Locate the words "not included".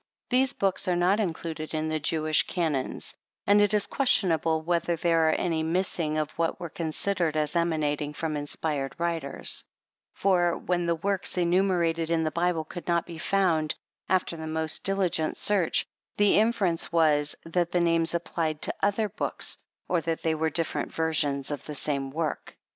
0.95-1.75